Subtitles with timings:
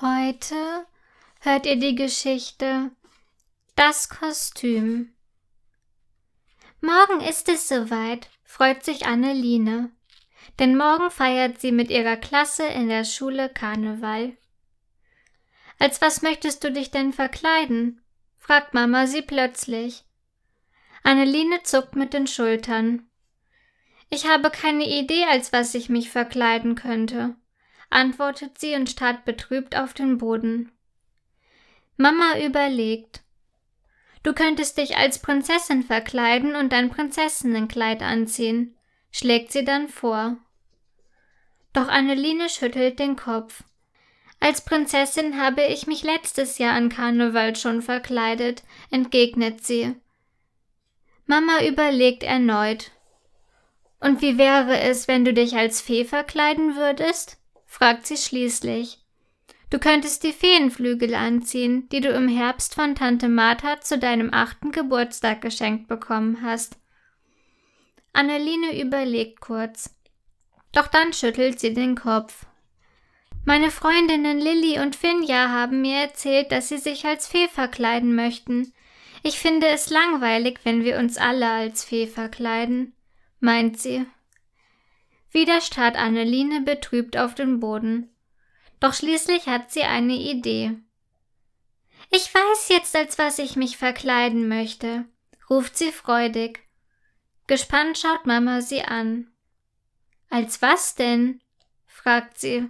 [0.00, 0.86] Heute
[1.40, 2.92] hört ihr die Geschichte
[3.74, 5.12] Das Kostüm.
[6.80, 9.90] Morgen ist es soweit, freut sich Anneline,
[10.60, 14.36] denn morgen feiert sie mit ihrer Klasse in der Schule Karneval.
[15.80, 18.00] Als was möchtest du dich denn verkleiden?
[18.36, 20.04] fragt Mama sie plötzlich.
[21.02, 23.10] Anneline zuckt mit den Schultern.
[24.10, 27.34] Ich habe keine Idee, als was ich mich verkleiden könnte,
[27.90, 30.72] antwortet sie und starrt betrübt auf den Boden.
[31.96, 33.22] Mama überlegt.
[34.22, 38.76] Du könntest dich als Prinzessin verkleiden und dein Prinzessinnenkleid anziehen,
[39.10, 40.36] schlägt sie dann vor.
[41.72, 43.62] Doch Anneline schüttelt den Kopf.
[44.40, 49.96] Als Prinzessin habe ich mich letztes Jahr an Karneval schon verkleidet, entgegnet sie.
[51.26, 52.92] Mama überlegt erneut.
[54.00, 57.38] Und wie wäre es, wenn du dich als Fee verkleiden würdest?
[57.68, 58.98] Fragt sie schließlich.
[59.70, 64.72] Du könntest die Feenflügel anziehen, die du im Herbst von Tante Martha zu deinem achten
[64.72, 66.78] Geburtstag geschenkt bekommen hast.
[68.12, 69.94] Anneline überlegt kurz.
[70.72, 72.46] Doch dann schüttelt sie den Kopf.
[73.44, 78.72] Meine Freundinnen Lilly und Finja haben mir erzählt, dass sie sich als Fee verkleiden möchten.
[79.22, 82.94] Ich finde es langweilig, wenn wir uns alle als Fee verkleiden
[83.40, 84.06] meint sie.
[85.30, 88.14] Wieder starrt Anneline betrübt auf den Boden.
[88.80, 90.76] Doch schließlich hat sie eine Idee.
[92.10, 95.04] Ich weiß jetzt, als was ich mich verkleiden möchte,
[95.50, 96.60] ruft sie freudig.
[97.46, 99.30] Gespannt schaut Mama sie an.
[100.30, 101.40] Als was denn?
[101.86, 102.68] fragt sie.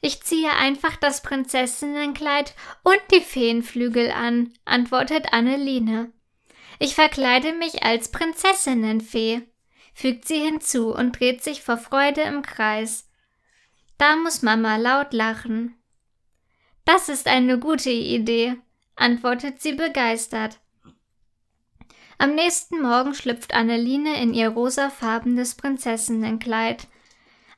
[0.00, 6.12] Ich ziehe einfach das Prinzessinnenkleid und die Feenflügel an, antwortet Anneline.
[6.80, 9.42] Ich verkleide mich als Prinzessinnenfee,
[9.94, 13.08] fügt sie hinzu und dreht sich vor Freude im Kreis.
[13.98, 15.76] Da muss Mama laut lachen.
[16.84, 18.56] Das ist eine gute Idee,
[18.96, 20.58] antwortet sie begeistert.
[22.18, 26.86] Am nächsten Morgen schlüpft Anneline in ihr rosafarbenes Prinzessinnenkleid.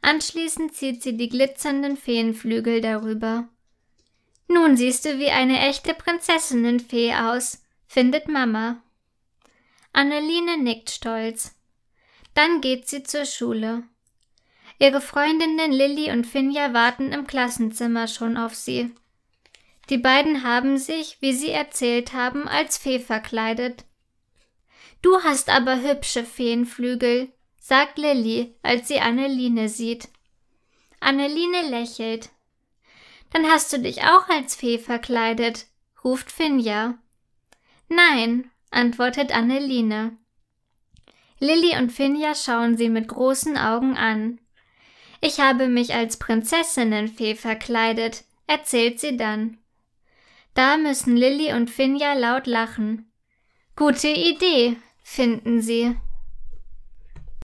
[0.01, 3.49] Anschließend zieht sie die glitzernden Feenflügel darüber.
[4.49, 8.83] Nun siehst du wie eine echte Prinzessinnenfee aus, findet Mama.
[9.93, 11.55] Anneline nickt stolz.
[12.34, 13.84] Dann geht sie zur Schule.
[14.78, 18.93] Ihre Freundinnen Lilly und Finja warten im Klassenzimmer schon auf sie.
[19.89, 23.84] Die beiden haben sich, wie sie erzählt haben, als Fee verkleidet.
[25.03, 30.09] Du hast aber hübsche Feenflügel, sagt Lilly, als sie Anneline sieht.
[31.01, 32.31] Anneline lächelt.
[33.31, 35.66] Dann hast du dich auch als Fee verkleidet,
[36.03, 36.99] ruft Finja.
[37.89, 40.16] Nein, antwortet Anneline.
[41.44, 44.41] Lilly und Finja schauen sie mit großen Augen an.
[45.21, 49.59] Ich habe mich als Prinzessinnenfee verkleidet, erzählt sie dann.
[50.54, 53.12] Da müssen Lilly und Finja laut lachen.
[53.77, 55.97] Gute Idee, finden sie.